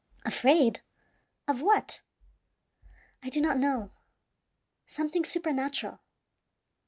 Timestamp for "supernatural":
5.23-5.99